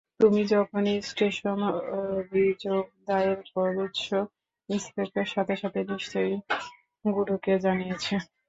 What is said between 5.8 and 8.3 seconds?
নিশ্চয়ই গুরুকে জানিয়েছে।